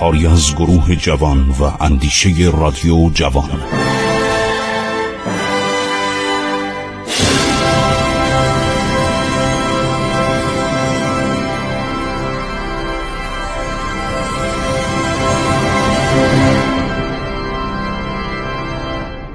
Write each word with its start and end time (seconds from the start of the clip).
کاری 0.00 0.26
از 0.26 0.54
گروه 0.54 0.96
جوان 0.96 1.38
و 1.48 1.62
اندیشه 1.80 2.28
رادیو 2.52 3.10
جوان. 3.10 3.50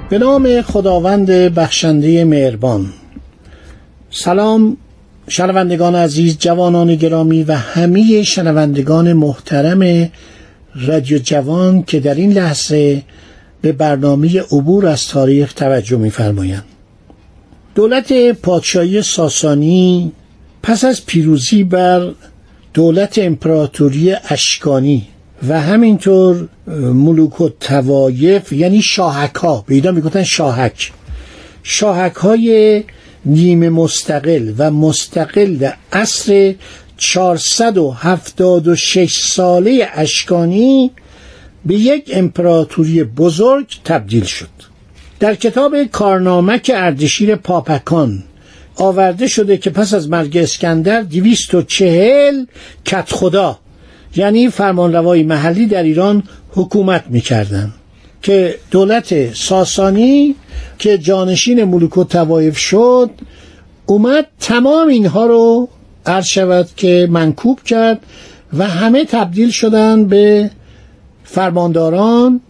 به 0.08 0.18
نام 0.18 0.62
خداوند 0.62 1.30
بخشنده 1.30 2.24
مهربان. 2.24 2.86
سلام 4.10 4.76
شنوندگان 5.28 5.94
عزیز 5.94 6.38
جوانان 6.38 6.94
گرامی 6.94 7.42
و 7.42 7.52
همه 7.52 8.22
شنوندگان 8.22 9.12
محترم 9.12 10.10
رادیو 10.74 11.18
جوان 11.18 11.82
که 11.82 12.00
در 12.00 12.14
این 12.14 12.32
لحظه 12.32 13.02
به 13.62 13.72
برنامه 13.72 14.40
عبور 14.40 14.86
از 14.86 15.08
تاریخ 15.08 15.52
توجه 15.52 15.96
می‌فرمایند. 15.96 16.64
دولت 17.74 18.12
پادشاهی 18.32 19.02
ساسانی 19.02 20.12
پس 20.62 20.84
از 20.84 21.06
پیروزی 21.06 21.64
بر 21.64 22.12
دولت 22.74 23.18
امپراتوری 23.18 24.12
اشکانی 24.28 25.06
و 25.48 25.60
همینطور 25.60 26.48
ملوک 26.76 27.40
و 27.40 27.48
توایف 27.48 28.52
یعنی 28.52 28.82
شاهک 28.82 29.34
ها 29.34 29.64
به 29.66 29.90
می‌گفتن 29.92 30.22
شاهک. 30.22 30.92
شاهک 31.62 32.14
های 32.14 32.82
نیمه 33.26 33.68
مستقل 33.68 34.52
و 34.58 34.70
مستقل 34.70 35.70
عصر 35.92 36.54
476 36.96 39.18
ساله 39.18 39.88
اشکانی 39.94 40.90
به 41.66 41.74
یک 41.74 42.10
امپراتوری 42.14 43.04
بزرگ 43.04 43.66
تبدیل 43.84 44.24
شد. 44.24 44.48
در 45.20 45.34
کتاب 45.34 45.84
کارنامک 45.84 46.70
اردشیر 46.74 47.36
پاپکان 47.36 48.22
آورده 48.76 49.26
شده 49.26 49.56
که 49.56 49.70
پس 49.70 49.94
از 49.94 50.08
مرگ 50.08 50.36
اسکندر 50.36 51.00
دویست 51.00 51.54
و 51.54 51.62
چهل 51.62 52.44
کت 52.84 53.12
خدا 53.12 53.58
یعنی 54.16 54.48
فرمانروای 54.48 55.22
محلی 55.22 55.66
در 55.66 55.82
ایران 55.82 56.22
حکومت 56.50 57.04
می‌کردن 57.08 57.72
که 58.22 58.58
دولت 58.70 59.34
ساسانی 59.34 60.34
که 60.78 60.98
جانشین 60.98 61.64
ملوک 61.64 61.98
و 61.98 62.04
توایف 62.04 62.58
شد 62.58 63.10
اومد 63.86 64.26
تمام 64.40 64.88
اینها 64.88 65.26
رو 65.26 65.68
عرض 66.06 66.26
شود 66.26 66.68
که 66.76 67.08
منکوب 67.10 67.62
کرد 67.62 68.00
و 68.58 68.68
همه 68.68 69.04
تبدیل 69.04 69.50
شدن 69.50 70.04
به 70.04 70.50
فرمانداران 71.24 72.40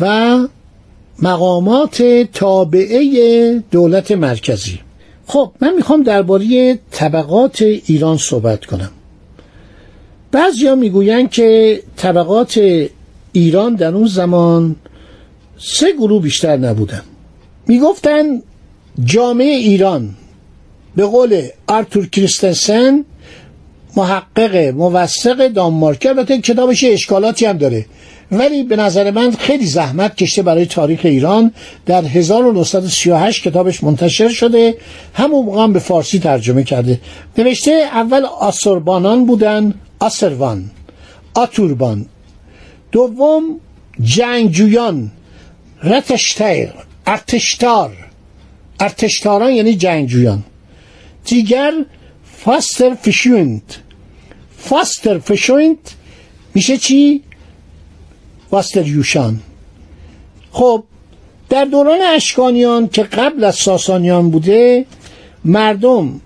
و 0.00 0.38
مقامات 1.22 2.02
تابعه 2.32 3.62
دولت 3.70 4.12
مرکزی. 4.12 4.78
خب 5.26 5.52
من 5.60 5.74
می‌خوام 5.74 6.02
درباره 6.02 6.78
طبقات 6.90 7.62
ایران 7.62 8.16
صحبت 8.16 8.64
کنم. 8.64 8.90
بعضیا 10.32 10.74
می‌گویند 10.74 11.30
که 11.30 11.80
طبقات 11.96 12.60
ایران 13.32 13.74
در 13.74 13.94
اون 13.94 14.06
زمان 14.06 14.76
سه 15.58 15.92
گروه 15.92 16.22
بیشتر 16.22 16.56
نبودن. 16.56 17.02
می‌گفتن 17.66 18.42
جامعه 19.04 19.56
ایران 19.56 20.14
به 20.96 21.06
قول 21.06 21.48
آرتور 21.66 22.06
کریستنسن 22.06 23.04
محقق 23.96 24.56
موثق 24.56 25.48
دانمارک 25.48 26.06
البته 26.06 26.40
کتابش 26.40 26.84
اشکالاتی 26.84 27.46
هم 27.46 27.58
داره. 27.58 27.86
ولی 28.32 28.62
به 28.62 28.76
نظر 28.76 29.10
من 29.10 29.30
خیلی 29.30 29.66
زحمت 29.66 30.16
کشته 30.16 30.42
برای 30.42 30.66
تاریخ 30.66 31.00
ایران. 31.04 31.52
در 31.86 32.04
1938 32.04 33.42
کتابش 33.42 33.84
منتشر 33.84 34.28
شده. 34.28 34.74
همون 35.14 35.44
موقع 35.44 35.62
هم 35.62 35.72
به 35.72 35.78
فارسی 35.78 36.18
ترجمه 36.18 36.64
کرده. 36.64 37.00
نوشته 37.38 37.70
اول 37.70 38.24
آسربانان 38.24 39.26
بودن 39.26 39.74
آسروان 40.00 40.70
آتوربان. 41.34 42.06
دوم 42.92 43.60
جنگجویان 44.00 45.10
رتشتیر 45.82 46.68
ارتشتار. 47.06 47.96
ارتشتاران 48.80 49.52
یعنی 49.52 49.74
جنگجویان. 49.74 50.44
دیگر 51.24 51.72
فاستر 52.24 52.94
فشوینت. 52.94 53.78
فاستر 54.58 55.18
فشوینت 55.18 55.94
میشه 56.54 56.76
چی؟ 56.76 57.22
فاستر 58.50 58.86
یوشان. 58.86 59.40
خب 60.52 60.84
در 61.48 61.64
دوران 61.64 61.98
اشکانیان 62.14 62.88
که 62.88 63.02
قبل 63.02 63.44
از 63.44 63.54
ساسانیان 63.54 64.30
بوده 64.30 64.86
مردم 65.44 66.20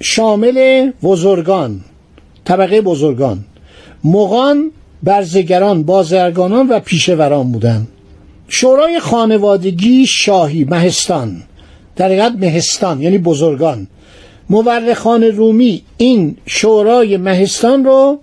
شامل 0.00 0.90
بزرگان 1.02 1.80
طبقه 2.44 2.80
بزرگان 2.80 3.44
مغان 4.04 4.70
برزگران 5.02 5.82
بازرگانان 5.82 6.68
و 6.68 6.80
پیشوران 6.80 7.52
بودند. 7.52 7.88
شورای 8.48 9.00
خانوادگی 9.00 10.06
شاهی 10.06 10.64
مهستان 10.64 11.42
در 11.96 12.28
مهستان 12.28 13.02
یعنی 13.02 13.18
بزرگان. 13.18 13.86
مورخان 14.50 15.22
رومی 15.22 15.82
این 15.96 16.36
شورای 16.46 17.16
مهستان 17.16 17.84
رو 17.84 18.18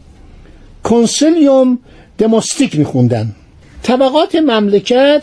کنسلیوم 0.83 1.79
دموستیک 2.17 2.79
میخوندن. 2.79 3.35
طبقات 3.83 4.35
مملکت 4.35 5.21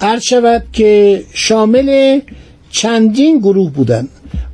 عرض 0.00 0.22
شود 0.22 0.64
که 0.72 1.22
شامل 1.32 2.20
چندین 2.70 3.38
گروه 3.38 3.70
بودن. 3.72 4.08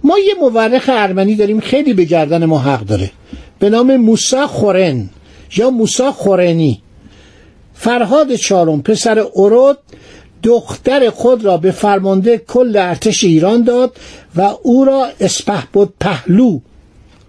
ما 0.05 0.19
یه 0.19 0.35
مورخ 0.41 0.91
ارمنی 0.93 1.35
داریم 1.35 1.61
خیلی 1.61 1.93
به 1.93 2.05
گردن 2.05 2.45
ما 2.45 2.59
حق 2.59 2.81
داره. 2.81 3.11
به 3.59 3.71
نام 3.71 3.97
موسا 3.97 4.47
خورن 4.47 5.11
یا 5.57 5.71
موسا 5.71 6.13
خورنی. 6.13 6.83
فرهاد 7.75 8.35
چارم 8.35 8.83
پسر 8.83 9.19
اورود 9.19 9.79
دختر 10.43 11.11
خود 11.11 11.45
را 11.45 11.57
به 11.57 11.71
فرمانده 11.71 12.39
کل 12.39 12.77
ارتش 12.77 13.25
ایران 13.25 13.63
داد 13.63 13.97
و 14.37 14.51
او 14.63 14.85
را 14.85 15.09
اسپهبد 15.21 15.89
پهلو 16.01 16.61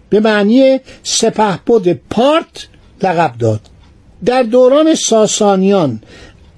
به 0.10 0.20
معنی 0.20 0.80
سپهبد 1.04 2.00
پارت 2.10 2.68
لقب 3.04 3.38
داد. 3.40 3.62
در 4.26 4.44
دوران 4.44 4.96
ساسانیان 4.96 6.02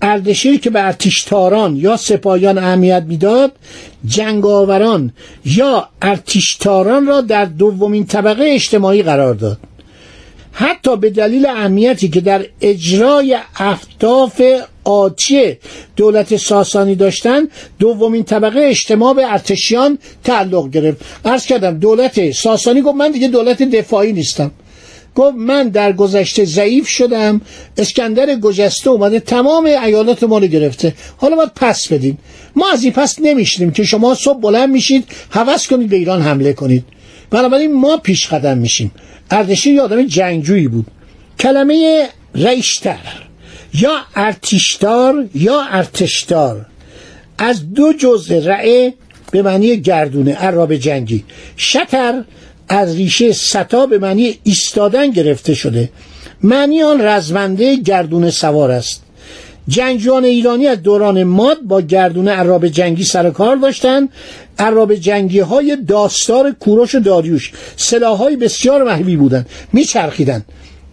اردشیر 0.02 0.60
که 0.60 0.70
به 0.70 0.86
ارتشتاران 0.86 1.76
یا 1.76 1.98
سپاهیان 1.98 2.58
اهمیت 2.58 3.04
می‌داد 3.08 3.52
جنگاوران 4.06 5.14
یا 5.46 5.90
ارتشتاران 6.02 7.08
را 7.08 7.22
در 7.22 7.46
دومین 7.46 8.06
طبقه 8.06 8.44
اجتماعی 8.48 9.04
قرار 9.04 9.34
داد. 9.34 9.58
حتی 10.52 10.98
به 10.98 11.10
دلیل 11.10 11.46
اهمیتی 11.46 12.10
که 12.10 12.22
در 12.22 12.46
اجرای 12.62 13.38
اهداف 13.56 14.42
آتی 14.84 15.58
دولت 15.96 16.38
ساسانی 16.38 16.96
داشتن 16.96 17.48
دومین 17.80 18.24
طبقه 18.24 18.60
اجتماع 18.60 19.14
به 19.14 19.32
ارتشیان 19.32 19.98
تعلق 20.24 20.70
گرفت. 20.70 20.98
عرض 21.26 21.46
کردم 21.46 21.80
دولت 21.80 22.32
ساسانی 22.32 22.82
گفت 22.82 22.96
من 22.96 23.12
دیگه 23.12 23.28
دولت 23.28 23.64
دفاعی 23.64 24.14
نیستم. 24.14 24.52
گفت 25.16 25.36
من 25.38 25.70
در 25.70 25.94
گذشته 25.94 26.46
ضعیف 26.46 26.88
شدم 26.88 27.42
اسکندر 27.78 28.36
گجسته 28.36 28.90
اومده 28.90 29.20
تمام 29.20 29.66
ایالات 29.66 30.24
ما 30.24 30.38
رو 30.38 30.48
گرفته. 30.48 30.94
حالا 31.18 31.36
باید 31.36 31.52
پس 31.56 31.88
بدیم 31.88 32.18
ما 32.56 32.72
از 32.72 32.84
این 32.84 32.94
پس 32.94 33.16
نمیشنیم 33.22 33.72
که 33.72 33.84
شما 33.84 34.16
صبح 34.16 34.40
بلند 34.40 34.70
میشید 34.70 35.06
حوض 35.30 35.68
کنید 35.68 35.90
به 35.90 35.96
ایران 35.96 36.22
حمله 36.22 36.54
کنید. 36.54 36.84
بنابراین 37.32 37.74
ما 37.74 37.98
پیش 37.98 38.28
قدم 38.28 38.58
میشیم. 38.58 38.92
اردشیر 39.32 39.74
یه 39.74 39.82
آدم 39.82 40.04
جنگجویی 40.04 40.68
بود. 40.68 40.86
کلمه 41.40 42.08
ریشتر 42.36 43.00
یا 43.74 43.98
ارتشتار 44.16 45.30
یا 45.36 45.62
ارتشتار. 45.62 46.66
از 47.38 47.74
دو 47.74 47.94
جزء 47.94 48.40
رعه 48.40 48.94
به 49.32 49.42
معنی 49.42 49.78
گردونه 49.78 50.34
عراب 50.34 50.76
جنگی. 50.76 51.24
شتر 51.58 52.24
از 52.70 52.96
ریشه 52.96 53.34
ستا 53.34 53.86
به 53.86 53.98
معنی 53.98 54.40
ایستادن 54.44 55.12
گرفته 55.12 55.54
شده. 55.54 55.90
معنی 56.44 56.84
آن 56.84 57.02
رزمنده 57.02 57.76
گردونه 57.76 58.32
سوار 58.32 58.72
است. 58.72 59.04
جنگجویان 59.70 60.26
ایرانی 60.26 60.68
از 60.68 60.84
دوران 60.84 61.24
ماد 61.24 61.62
با 61.62 61.82
گردونه 61.82 62.32
عراب 62.32 62.68
جنگی 62.68 63.04
سر 63.04 63.30
کار 63.30 63.56
داشتند 63.56 64.10
عراب 64.60 64.96
جنگی 64.96 65.40
های 65.40 65.78
داستار 65.88 66.52
کوروش 66.52 66.96
و 66.96 67.00
داریوش. 67.00 67.52
سلاح 67.76 68.18
های 68.18 68.36
بسیار 68.36 68.84
محبی 68.84 69.16
بودند 69.16 69.50
میچرخیدند 69.74 70.46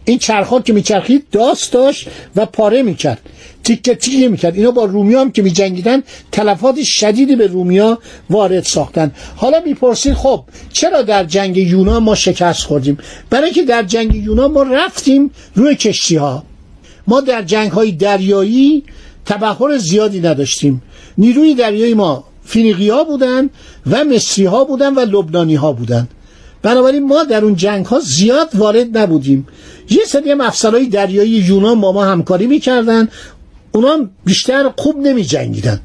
این 0.05 0.19
چرخها 0.19 0.61
که 0.61 0.73
میچرخید 0.73 1.27
داست 1.33 1.73
داشت 1.73 2.09
و 2.37 2.47
پاره 2.47 2.83
می‌کرد. 2.83 3.21
تیکه 3.65 3.95
تیکه 3.95 4.29
می‌کرد. 4.29 4.57
اینا 4.57 4.71
با 4.71 4.85
رومیا 4.85 5.21
هم 5.21 5.33
که 5.33 5.43
میجنگیدن 5.43 6.03
تلفات 6.33 6.83
شدیدی 6.83 7.37
به 7.37 7.47
رومیا 7.47 7.99
وارد 8.31 8.65
ساختن. 8.65 9.13
حالا 9.37 9.61
می‌پرسید 9.67 10.15
خب 10.15 10.45
چرا 10.73 11.03
در 11.03 11.25
جنگ 11.25 11.57
یونان 11.57 12.03
ما 12.03 12.15
شکست 12.15 12.63
خوردیم؟ 12.63 12.99
برای 13.31 13.45
اینکه 13.45 13.63
در 13.63 13.83
جنگ 13.83 14.15
یونان 14.15 14.53
ما 14.53 14.63
رفتیم 14.63 15.31
روی 15.55 15.75
کشتی 15.75 16.17
ها 16.17 16.45
ما 17.07 17.21
در 17.21 17.43
جنگ 17.43 17.71
های 17.71 17.93
دریایی 17.93 18.85
تبخور 19.27 19.79
زیادی 19.79 20.21
نداشتیم. 20.21 20.83
نیروی 21.19 21.55
دریایی 21.55 21.95
ما 21.95 22.25
فینیقیا 22.45 23.05
بودن 23.05 23.51
و 23.91 24.05
مصری 24.05 24.45
ها 24.45 24.65
بودن 24.65 24.95
و 24.95 25.01
لبنانی 25.01 25.55
ها 25.55 25.73
بودن. 25.73 26.09
بنابراین 26.63 27.07
ما 27.07 27.25
در 27.25 27.45
اون 27.45 27.57
جنگ 27.57 27.87
ها 27.87 28.01
زیاد 28.01 28.49
وارد 28.55 28.99
نبودیم. 28.99 29.47
یه 29.91 30.05
سری 30.07 30.31
هم 30.31 30.41
افسرهای 30.41 30.87
دریایی 30.87 31.31
یونان 31.31 31.81
با 31.81 31.93
ما 31.93 32.05
همکاری 32.05 32.47
می‌کردن. 32.47 33.09
اونا 33.73 34.09
بیشتر 34.25 34.71
خوب 34.77 34.97
نمی 34.97 35.25
جنگیدن 35.25 35.81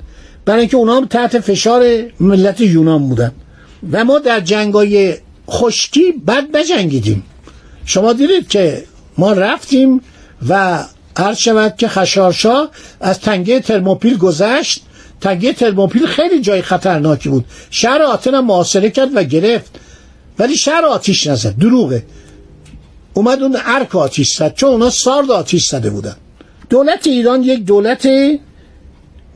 برای 0.45 0.59
اینکه 0.59 0.77
اونا 0.77 0.97
هم 0.97 1.05
تحت 1.05 1.39
فشار 1.39 1.83
ملت 2.19 2.61
یونان 2.61 3.09
بودن. 3.09 3.31
و 3.91 4.05
ما 4.05 4.19
در 4.19 4.39
جنگای 4.39 5.15
خشکی 5.49 6.11
بد 6.11 6.57
نجنگیدیم. 6.57 7.23
شما 7.85 8.13
دیدید 8.13 8.47
که 8.47 8.83
ما 9.17 9.33
رفتیم 9.33 10.01
و 10.49 10.83
هر 11.17 11.33
شود 11.33 11.75
که 11.77 11.87
خشارشا 11.87 12.67
از 13.01 13.19
تنگه 13.19 13.59
ترموپیل 13.59 14.17
گذشت. 14.17 14.81
تنگه 15.21 15.53
ترموپیل 15.53 16.05
خیلی 16.05 16.41
جای 16.41 16.61
خطرناکی 16.61 17.29
بود. 17.29 17.45
شهر 17.69 18.01
آتن 18.01 18.33
هم 18.33 18.45
محاصره 18.45 18.89
کرد 18.89 19.09
و 19.15 19.23
گرفت. 19.23 19.79
ولی 20.39 20.57
شهر 20.57 20.85
آتیش 20.85 21.27
نزد 21.27 21.57
دروغه. 21.57 22.03
اومد 23.13 23.41
اون 23.41 23.57
ارک 23.65 23.95
آتیش 23.95 24.33
زد 24.33 24.53
چون 24.53 24.69
اونا 24.69 24.89
سارد 24.89 25.31
آتیش 25.31 25.65
زده 25.65 25.89
بودن. 25.89 26.15
دولت 26.69 27.07
ایران 27.07 27.43
یک 27.43 27.65
دولت 27.65 28.07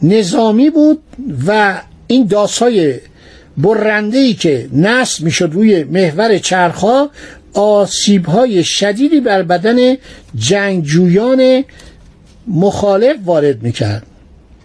نظامی 0.01 0.69
بود 0.69 1.00
و 1.48 1.81
این 2.07 2.27
داسای 2.27 3.00
برنده 3.57 4.18
ای 4.18 4.33
که 4.33 4.69
نصب 4.74 5.24
می‌شد 5.24 5.50
روی 5.54 5.83
محور 5.83 6.38
چرخها 6.38 7.10
آسیب 7.55 8.25
های 8.25 8.63
شدیدی 8.63 9.19
بر 9.19 9.43
بدن 9.43 9.97
جنگجویان 10.35 11.63
مخالف 12.47 13.15
وارد 13.25 13.63
می‌کرد. 13.63 14.03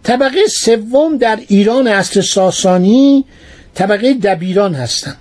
طبقه 0.02 0.46
سوم 0.46 1.16
در 1.16 1.38
ایران 1.48 1.86
اصل 1.86 2.20
ساسانی 2.20 3.24
طبقه 3.74 4.14
دبیران 4.14 4.74
هستند. 4.74 5.16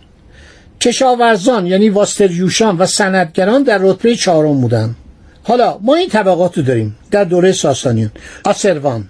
کشاورزان 0.81 1.67
یعنی 1.67 1.89
واستریوشان 1.89 2.77
و 2.77 2.85
سندگران 2.85 3.63
در 3.63 3.77
رتبه 3.77 4.15
چهارم 4.15 4.61
بودند. 4.61 4.95
حالا 5.43 5.79
ما 5.81 5.95
این 5.95 6.09
طبقات 6.09 6.57
رو 6.57 6.63
داریم 6.63 6.95
در 7.11 7.23
دوره 7.23 7.51
ساسانیان. 7.51 8.11
آسروان. 8.43 9.07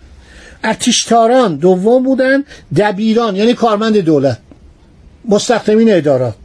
ارتشتاران 0.63 1.55
دوم 1.55 2.03
بودن 2.03 2.43
دبیران 2.77 3.35
یعنی 3.35 3.53
کارمند 3.53 3.97
دولت. 3.97 4.37
مستخدمین 5.25 5.93
ادارات. 5.93 6.35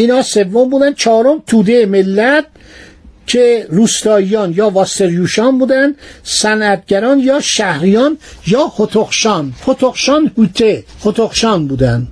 اینا 0.00 0.22
سوم 0.22 0.70
بودن. 0.70 0.92
چهارم 0.94 1.42
توده 1.46 1.86
ملت 1.86 2.46
که 3.26 3.66
روستاییان 3.70 4.52
یا 4.56 4.70
واستریوشان 4.70 5.58
بودن 5.58 5.94
صنعتگران 6.22 7.18
یا 7.18 7.40
شهریان 7.40 8.18
یا 8.46 8.68
خطخشان 8.68 9.52
خطخشان 9.66 10.30
هوته 10.38 10.84
خطخشان 11.00 11.68
بودن. 11.68 12.08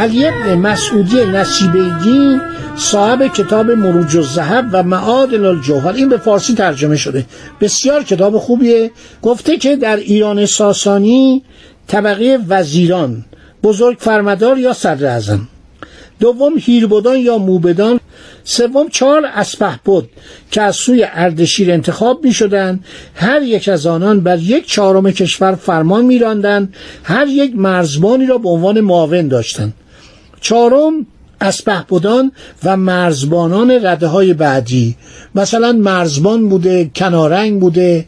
علی 0.00 0.26
ابن 0.26 0.54
مسعودی 0.54 1.24
نصیبگی 1.24 2.40
صاحب 2.76 3.26
کتاب 3.26 3.70
مروج 3.70 4.16
الذهب 4.16 4.68
و 4.72 4.82
معادن 4.82 5.44
الجوهر 5.44 5.92
این 5.92 6.08
به 6.08 6.16
فارسی 6.16 6.54
ترجمه 6.54 6.96
شده. 6.96 7.24
بسیار 7.60 8.04
کتاب 8.04 8.38
خوبیه. 8.38 8.90
گفته 9.22 9.56
که 9.56 9.76
در 9.76 9.96
ایران 9.96 10.46
ساسانی 10.46 11.42
طبقه 11.86 12.38
وزیران 12.48 13.24
بزرگ 13.62 13.96
فرمدار 14.00 14.58
یا 14.58 14.72
صدر 14.72 15.06
اعظم. 15.06 15.48
دوم 16.20 16.52
هیربدان 16.56 17.16
یا 17.16 17.38
موبدان. 17.38 18.00
سوم 18.44 18.88
چهار 18.88 19.22
اسپه 19.34 19.80
بود 19.84 20.08
که 20.50 20.62
از 20.62 20.76
سوی 20.76 21.06
اردشیر 21.12 21.72
انتخاب 21.72 22.24
می 22.24 22.32
شدن 22.32 22.80
هر 23.14 23.42
یک 23.42 23.68
از 23.68 23.86
آنان 23.86 24.20
بر 24.20 24.38
یک 24.38 24.66
چهارم 24.66 25.10
کشور 25.10 25.54
فرمان 25.54 26.04
می 26.04 26.18
راندن. 26.18 26.72
هر 27.04 27.26
یک 27.26 27.52
مرزبانی 27.56 28.26
را 28.26 28.38
به 28.38 28.48
عنوان 28.48 28.80
معاون 28.80 29.28
داشتند. 29.28 29.72
چهارم 30.40 31.06
اسپهبدان 31.40 32.32
و 32.64 32.76
مرزبانان 32.76 33.70
رده 33.70 34.06
های 34.06 34.34
بعدی. 34.34 34.96
مثلا 35.34 35.72
مرزبان 35.72 36.48
بوده 36.48 36.90
کنارنگ 36.94 37.60
بوده 37.60 38.06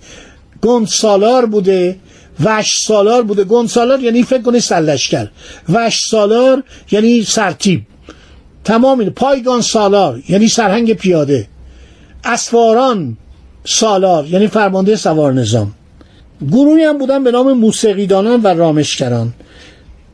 گند 0.63 0.87
سالار 0.87 1.47
بوده 1.47 1.97
وش 2.45 2.75
سالار 2.87 3.23
بوده. 3.23 3.45
گند 3.45 3.69
سالار 3.69 4.01
یعنی 4.01 4.23
فکر 4.23 4.43
کنی 4.43 4.61
سلشکر 4.61 5.29
وش 5.69 6.01
سالار 6.11 6.63
یعنی 6.91 7.25
سرتیب. 7.25 7.83
تمام 8.65 9.01
این 9.01 9.11
پایگان 9.11 9.61
سالار 9.61 10.23
یعنی 10.29 10.49
سرهنگ 10.49 10.93
پیاده. 10.93 11.47
اسواران 12.25 13.17
سالار 13.65 14.27
یعنی 14.27 14.47
فرمانده 14.47 14.97
سوار 14.97 15.33
نظام. 15.33 15.75
گروهی 16.51 16.85
هم 16.85 16.99
بودن 16.99 17.25
به 17.25 17.31
نام 17.31 17.53
موسیقیدانان 17.53 18.43
و 18.43 18.47
رامشگران 18.47 19.33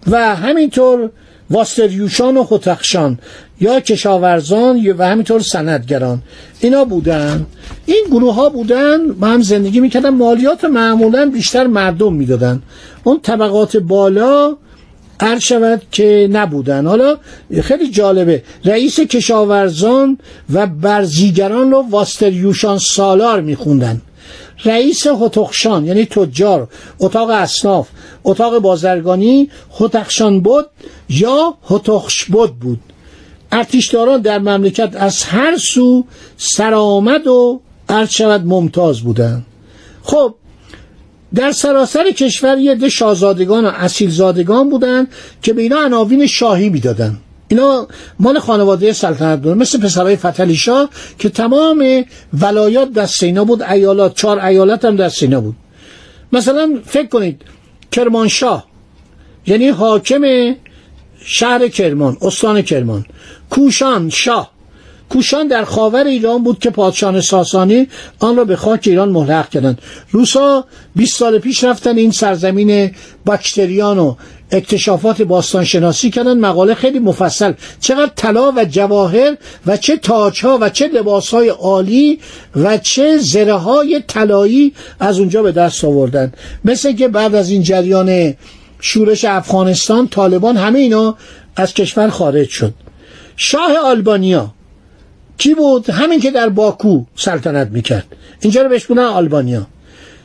و 0.06 0.36
همینطور 0.36 1.10
واستریوشان 1.50 2.36
و 2.36 2.44
خطخشان 2.44 3.18
یا 3.60 3.80
کشاورزان 3.80 4.94
و 4.98 5.02
همینطور 5.04 5.40
سندگران. 5.40 6.22
اینا 6.60 6.84
بودن. 6.84 7.46
این 7.86 8.04
گروه 8.10 8.34
ها 8.34 8.48
بودن. 8.48 9.12
با 9.12 9.26
هم 9.26 9.42
زندگی 9.42 9.80
می‌کردن 9.80 10.08
مالیات 10.08 10.64
معمولا 10.64 11.26
بیشتر 11.26 11.66
مردم 11.66 12.12
می‌دادن. 12.12 12.62
اون 13.04 13.20
طبقات 13.20 13.76
بالا 13.76 14.56
عرض 15.20 15.42
شود 15.42 15.82
که 15.92 16.28
نبودن. 16.32 16.86
حالا 16.86 17.16
خیلی 17.62 17.90
جالبه. 17.90 18.42
رئیس 18.64 19.00
کشاورزان 19.00 20.18
و 20.52 20.66
برزیگران 20.66 21.70
رو 21.70 21.84
واستریوشان 21.90 22.78
سالار 22.78 23.40
میخوندن. 23.40 24.00
رئیس 24.64 25.06
هتخشان 25.06 25.86
یعنی 25.86 26.04
تجار 26.04 26.68
اتاق 26.98 27.30
اصناف 27.30 27.88
اتاق 28.24 28.58
بازرگانی 28.58 29.50
هتخشان 29.80 30.40
بود 30.40 30.66
یا 31.08 31.54
هتخش 31.70 32.24
بود. 32.24 32.58
بود 32.58 32.80
ارتشداران 33.52 34.20
در 34.20 34.38
مملکت 34.38 34.96
از 34.96 35.24
هر 35.24 35.56
سو 35.56 36.04
سرآمد 36.36 37.26
و 37.26 37.60
عرض 37.88 38.20
ممتاز 38.20 39.00
بودند. 39.00 39.46
خب 40.02 40.34
در 41.34 41.52
سراسر 41.52 42.10
کشور 42.10 42.58
یه 42.58 42.74
ده 42.74 42.88
شاهزادگان 42.88 43.64
و 43.64 43.68
اصیلزادگان 43.74 44.70
بودند 44.70 45.08
که 45.42 45.52
به 45.52 45.62
اینا 45.62 45.84
عناوین 45.84 46.26
شاهی 46.26 46.68
می‌دادند. 46.68 47.20
اینا 47.48 47.88
مال 48.18 48.38
خانواده 48.38 48.92
سلطنت 48.92 49.40
بود. 49.40 49.56
مثل 49.56 49.80
پسرای 49.80 50.16
فتلی 50.16 50.56
شاه 50.56 50.90
که 51.18 51.28
تمام 51.28 52.04
ولایات 52.32 52.92
دست 52.92 53.22
اینا 53.22 53.44
بود 53.44 53.62
ایالات 53.62 54.14
چهار 54.14 54.38
ایالت 54.38 54.84
هم 54.84 54.96
دست 54.96 55.22
اینا 55.22 55.40
بود. 55.40 55.56
مثلا 56.32 56.78
فکر 56.86 57.08
کنید 57.08 57.42
کرمانشاه 57.92 58.66
یعنی 59.46 59.68
حاکم 59.68 60.54
شهر 61.24 61.68
کرمان 61.68 62.16
استان 62.22 62.62
کرمان. 62.62 63.06
کوشان 63.50 64.10
شاه. 64.10 64.50
کوشان 65.10 65.48
در 65.48 65.64
خاور 65.64 66.04
ایران 66.04 66.42
بود 66.42 66.58
که 66.58 66.70
پادشاه 66.70 67.20
ساسانی 67.20 67.88
آن 68.18 68.36
را 68.36 68.44
به 68.44 68.56
خاک 68.56 68.80
ایران 68.86 69.08
ملحق 69.08 69.48
کردند. 69.48 69.78
روسا 70.10 70.64
20 70.96 71.18
سال 71.18 71.38
پیش 71.38 71.64
رفتن 71.64 71.96
این 71.96 72.10
سرزمین 72.10 72.90
باکتریان 73.24 73.98
و 73.98 74.14
اکتشافات 74.50 75.22
باستان 75.22 75.64
شناسی 75.64 76.10
کردن. 76.10 76.38
مقاله 76.38 76.74
خیلی 76.74 76.98
مفصل. 76.98 77.52
چقدر 77.80 78.12
طلا 78.16 78.52
و 78.56 78.64
جواهر 78.64 79.36
و 79.66 79.76
چه 79.76 79.96
تاجها 79.96 80.58
و 80.60 80.68
چه 80.68 80.88
لباسهای 80.88 81.48
عالی 81.48 82.18
و 82.56 82.78
چه 82.78 83.18
زره 83.18 83.54
های 83.54 84.02
طلایی 84.06 84.72
از 85.00 85.18
اونجا 85.18 85.42
به 85.42 85.52
دست 85.52 85.84
آوردن. 85.84 86.32
مثل 86.64 86.92
که 86.92 87.08
بعد 87.08 87.34
از 87.34 87.50
این 87.50 87.62
جریان 87.62 88.34
شورش 88.80 89.24
افغانستان 89.24 90.08
طالبان 90.08 90.56
همه 90.56 90.78
اینا 90.78 91.16
از 91.56 91.74
کشور 91.74 92.08
خارج 92.08 92.48
شد. 92.48 92.74
شاه 93.36 93.76
آلبانیا 93.84 94.54
کی 95.38 95.54
بود؟ 95.54 95.90
همین 95.90 96.20
که 96.20 96.30
در 96.30 96.48
باکو 96.48 97.04
سلطنت 97.16 97.68
می‌کرد. 97.68 98.06
اینجا 98.40 98.62
رو 98.62 98.68
بهش 98.68 98.90
آلبانیا. 98.90 99.66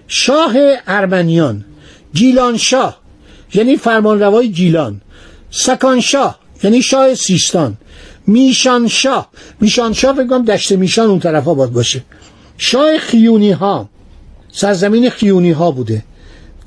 شاه 0.08 0.54
ارمنیان. 0.88 1.66
گیلان 2.14 2.58
شاه. 2.58 3.03
یعنی 3.54 3.78
فرمانروای 3.78 4.52
گیلان 4.52 5.02
سکان 5.52 6.00
شاه 6.00 6.40
یعنی 6.64 6.82
شاه 6.82 7.16
سیستان. 7.16 7.78
میشان 8.28 8.88
شاه 8.88 9.30
میشان 9.60 9.94
شاه 9.94 10.16
فکر 10.16 10.38
دشت 10.38 10.72
میشان 10.72 11.10
اون 11.10 11.20
طرف 11.20 11.44
ها 11.44 11.54
باید 11.54 11.74
باشه. 11.74 12.04
شاه 12.58 12.98
خیونی 12.98 13.52
ها 13.52 13.90
سرزمین 14.52 15.10
خیونی 15.10 15.52
ها 15.52 15.72
بوده. 15.72 16.04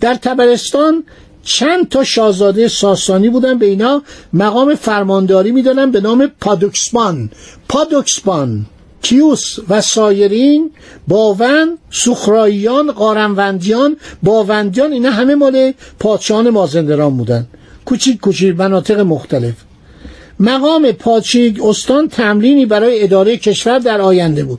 در 0.00 0.14
تبرستان 0.14 1.05
چند 1.43 1.88
تا 1.88 2.05
شاهزاده 2.05 2.69
ساسانی 2.69 3.28
بودن 3.28 3.59
به 3.59 3.66
اینا 3.66 4.02
مقام 4.33 4.75
فرمانداری 4.75 5.52
می‌دادن 5.52 5.90
به 5.90 6.00
نام 6.00 6.31
پادوکسپان 6.40 7.31
پادوکسپان 7.69 8.66
کیوس 9.03 9.59
و 9.69 9.81
سایرین 9.81 10.71
باون 11.09 11.79
سخراییان 11.91 12.93
قارنوندیان 12.93 13.97
باوندیان 14.23 14.93
اینا 14.93 15.11
همه 15.11 15.35
مال 15.35 15.73
پادشاهان 15.99 16.50
مازندران 16.50 17.17
بودن. 17.17 17.47
کوچیک 17.85 18.21
کوچیک 18.21 18.57
مناطق 18.57 19.00
مختلف. 19.00 19.55
مقام 20.41 20.93
پادشاهی 20.93 21.57
استان 21.65 22.09
تمرینی 22.09 22.67
برای 22.67 23.03
اداره 23.03 23.37
کشور 23.37 23.79
در 23.79 24.00
آینده 24.00 24.45
بود. 24.45 24.59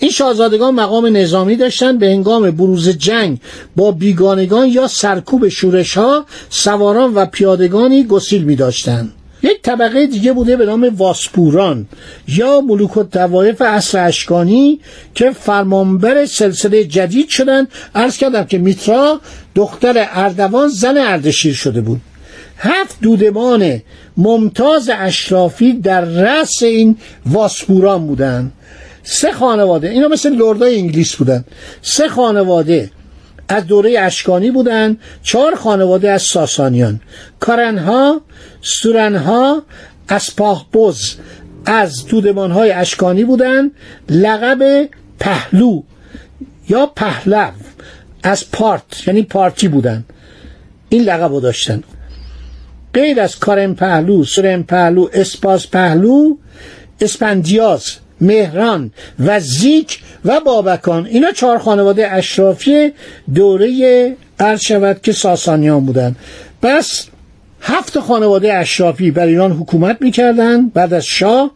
این 0.00 0.10
شاهزادگان 0.10 0.74
مقام 0.74 1.16
نظامی 1.16 1.56
داشتند 1.56 1.98
به 1.98 2.06
هنگام 2.06 2.50
بروز 2.50 2.88
جنگ 2.88 3.38
با 3.76 3.92
بیگانگان 3.92 4.68
یا 4.68 4.88
سرکوب 4.88 5.48
شورش 5.48 5.96
ها 5.96 6.26
سواران 6.50 7.14
و 7.14 7.26
پیادگانی 7.26 8.04
گسیل 8.04 8.42
می 8.42 8.56
داشتند 8.56 9.12
یک 9.42 9.62
طبقه 9.62 10.06
دیگه 10.06 10.32
بوده 10.32 10.56
به 10.56 10.66
نام 10.66 10.94
واسپوران 10.96 11.86
یا 12.28 12.60
ملوک 12.60 12.96
و 12.96 13.02
توایف 13.02 13.62
اصر 13.62 14.06
اشکانی 14.06 14.80
که 15.14 15.30
فرمانبر 15.30 16.26
سلسله 16.26 16.84
جدید 16.84 17.28
شدند 17.28 17.68
عرض 17.94 18.16
کردم 18.16 18.44
که 18.44 18.58
میترا 18.58 19.20
دختر 19.54 20.08
اردوان 20.12 20.68
زن 20.68 20.98
اردشیر 20.98 21.54
شده 21.54 21.80
بود. 21.80 22.00
هفت 22.58 22.96
دودمان 23.02 23.82
ممتاز 24.16 24.90
اشرافی 24.94 25.72
در 25.72 26.00
رأس 26.00 26.62
این 26.62 26.96
واسپوران 27.26 28.06
بودند 28.06 28.52
سه 29.02 29.32
خانواده 29.32 29.88
اینا 29.88 30.08
مثل 30.08 30.36
لردای 30.36 30.78
انگلیس 30.78 31.16
بودن. 31.16 31.44
سه 31.82 32.08
خانواده 32.08 32.90
از 33.50 33.66
دوره 33.66 34.00
اشکانی 34.00 34.50
بودند 34.50 34.98
چهار 35.22 35.54
خانواده 35.54 36.10
از 36.10 36.22
ساسانیان. 36.22 37.00
کارنها 37.40 38.20
سورنها 38.62 39.62
اسپاهبز 40.08 41.14
از 41.66 42.04
های 42.36 42.70
اشکانی 42.70 43.24
بودند. 43.24 43.70
لقب 44.08 44.88
پهلو 45.18 45.82
یا 46.68 46.86
پهلو 46.86 47.50
از 48.22 48.50
پارت 48.50 49.08
یعنی 49.08 49.22
پارتی 49.22 49.68
بودن 49.68 50.04
این 50.88 51.02
لقب 51.02 51.32
رو 51.32 51.40
داشتن. 51.40 51.82
غیر 52.94 53.20
از 53.20 53.38
کارن 53.38 53.74
پهلو 53.74 54.24
سرن 54.24 54.62
پهلو 54.62 55.08
اسپاس 55.12 55.66
پهلو 55.66 56.36
اسپندیاز. 57.00 57.96
مهران 58.20 58.90
و 59.18 59.40
زیک 59.40 60.00
و 60.24 60.40
بابکان. 60.40 61.06
اینا 61.06 61.30
چهار 61.32 61.58
خانواده 61.58 62.12
اشرافی 62.12 62.92
دوره 63.34 64.16
عرض 64.40 64.60
شود 64.60 65.00
که 65.02 65.12
ساسانیان 65.12 65.86
بودن 65.86 66.16
بس 66.62 67.06
هفت 67.60 67.98
خانواده 68.00 68.54
اشرافی 68.54 69.10
بر 69.10 69.26
ایران 69.26 69.52
حکومت 69.52 69.96
می‌کردن 70.00 70.68
بعد 70.68 70.94
از 70.94 71.04
شاه 71.04 71.50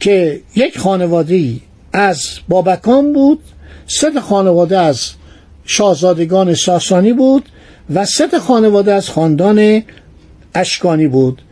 که 0.00 0.40
یک 0.56 0.78
خانواده 0.78 1.52
از 1.92 2.28
بابکان 2.48 3.12
بود 3.12 3.38
سه 3.86 4.20
خانواده 4.20 4.78
از 4.78 5.10
شاهزادگان 5.66 6.54
ساسانی 6.54 7.12
بود 7.12 7.44
و 7.94 8.04
سه 8.04 8.38
خانواده 8.38 8.92
از 8.92 9.08
خاندان 9.08 9.82
اشکانی 10.54 11.08
بود. 11.08 11.42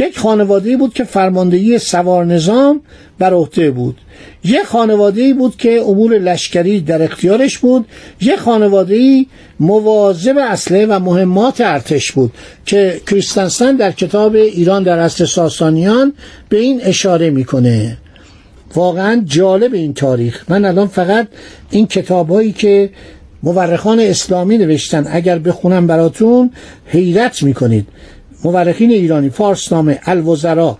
یک 0.00 0.18
خانواده 0.18 0.76
بود 0.76 0.94
که 0.94 1.04
فرماندهی 1.04 1.78
سوار 1.78 2.24
نظام 2.24 2.80
بر 3.18 3.32
عهده 3.32 3.70
بود. 3.70 3.96
یک 4.44 4.62
خانواده 4.62 5.34
بود 5.34 5.56
که 5.56 5.80
امور 5.80 6.18
لشکری 6.18 6.80
در 6.80 7.02
اختیارش 7.02 7.58
بود. 7.58 7.86
یک 8.20 8.36
خانواده 8.36 9.26
مواظب 9.60 10.38
اصله 10.38 10.86
و 10.86 10.98
مهمات 10.98 11.60
ارتش 11.60 12.12
بود 12.12 12.32
که 12.66 13.00
کریستنسن 13.06 13.76
در 13.76 13.92
کتاب 13.92 14.34
ایران 14.34 14.82
در 14.82 14.98
اصل 14.98 15.24
ساسانیان 15.24 16.12
به 16.48 16.58
این 16.58 16.80
اشاره 16.82 17.30
می‌کنه. 17.30 17.96
واقعا 18.74 19.22
جالب 19.26 19.74
این 19.74 19.94
تاریخ. 19.94 20.44
من 20.48 20.64
الان 20.64 20.86
فقط 20.86 21.28
این 21.70 21.86
کتابهایی 21.86 22.52
که 22.52 22.90
مورخان 23.42 24.00
اسلامی 24.00 24.58
نوشتن 24.58 25.06
اگر 25.10 25.38
بخونم 25.38 25.86
براتون 25.86 26.50
حیرت 26.86 27.42
می‌کنید. 27.42 27.86
مورخین 28.44 28.90
ایرانی 28.90 29.30
فارسنامه 29.30 29.98
الوزرا 30.06 30.78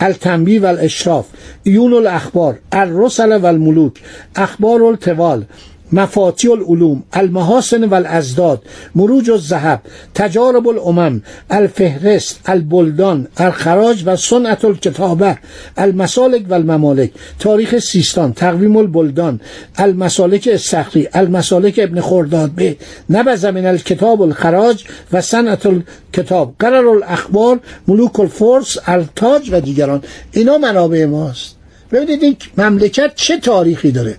التنبی 0.00 0.58
و 0.58 0.66
الاشراف 0.66 1.26
ایون 1.62 1.92
الاخبار 1.92 2.58
الرسل 2.72 3.38
و 3.42 3.46
الملوک 3.46 3.92
اخبار 4.36 4.82
التوال 4.82 5.44
مفاتی 5.92 6.48
العلوم 6.48 7.02
المحاسن 7.12 7.84
و 7.84 7.94
الازداد 7.94 8.62
مروج 8.94 9.30
الذهب 9.30 9.80
تجارب 10.14 10.68
الامم 10.68 11.22
الفهرست 11.50 12.40
البلدان 12.46 13.26
الخراج 13.36 14.02
و 14.06 14.16
سنت 14.16 14.64
الکتابه 14.64 15.38
المسالک 15.78 16.44
و 16.48 16.54
الممالک 16.54 17.10
تاریخ 17.38 17.78
سیستان 17.78 18.32
تقویم 18.32 18.76
البلدان 18.76 19.40
المسالک 19.78 20.48
استخری 20.52 21.08
المسالک 21.14 21.80
ابن 21.82 22.00
خرداد 22.00 22.50
به 22.50 22.76
نبز 23.10 23.44
من 23.44 23.66
الکتاب 23.66 24.22
الخراج 24.22 24.84
و 25.12 25.20
سنت 25.20 25.66
الکتاب 25.66 26.54
قرار 26.58 26.88
الاخبار 26.88 27.60
ملوک 27.88 28.20
الفرس 28.20 28.78
التاج 28.86 29.48
و 29.52 29.60
دیگران. 29.60 30.02
اینا 30.32 30.58
منابع 30.58 31.04
ماست. 31.04 31.56
ببینید 31.92 32.22
این 32.22 32.36
مملکت 32.58 33.12
چه 33.14 33.40
تاریخی 33.40 33.90
داره؟ 33.90 34.16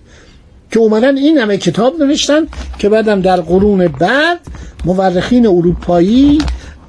که 0.72 0.80
اومدن 0.80 1.18
این 1.18 1.38
همه 1.38 1.58
کتاب 1.58 2.04
نوشتن 2.04 2.48
که 2.80 2.90
بعدم 2.90 3.22
در 3.22 3.42
قرون 3.42 3.88
بعد 3.88 4.40
مورخین 4.86 5.48
اروپایی 5.48 6.38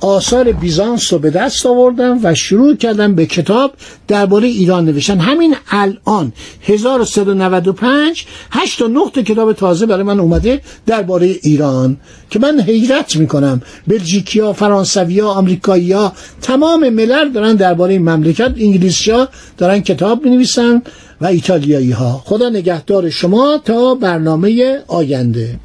آثار 0.00 0.52
بیزانس 0.52 1.12
رو 1.12 1.18
به 1.18 1.30
دست 1.30 1.66
آوردن 1.66 2.20
و 2.22 2.34
شروع 2.34 2.76
کردن 2.76 3.14
به 3.14 3.26
کتاب 3.26 3.72
درباره 4.08 4.48
ایران 4.48 4.84
نوشتن. 4.84 5.18
همین 5.18 5.56
الان 5.70 6.32
1395 6.62 8.26
8 8.50 8.78
تا 8.78 8.86
9 8.86 9.00
تا 9.14 9.22
کتاب 9.22 9.52
تازه 9.52 9.86
برای 9.86 10.02
من 10.02 10.20
اومده 10.20 10.60
درباره 10.86 11.26
ایران 11.42 11.96
که 12.30 12.38
من 12.38 12.60
حیرت 12.60 13.16
می‌کنم. 13.16 13.62
بلژیکیا 13.86 14.52
فرانسویا 14.52 15.28
آمریکایی‌ها 15.28 16.12
تمام 16.42 16.88
ملل 16.88 17.32
دارن 17.32 17.56
درباره 17.56 17.98
مملکت 17.98 18.54
انگلیسیا 18.56 19.28
دارن 19.58 19.80
کتاب 19.80 20.24
می‌نویسن. 20.24 20.82
و 21.20 21.26
ایتالیایی 21.26 21.90
ها 21.90 22.22
خدا 22.24 22.48
نگهدار 22.48 23.10
شما 23.10 23.60
تا 23.64 23.94
برنامه 23.94 24.78
آینده. 24.88 25.58